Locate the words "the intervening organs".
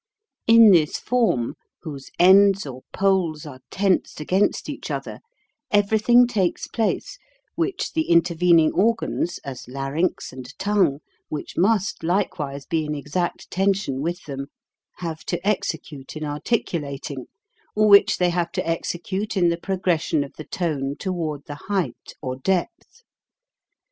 7.93-9.37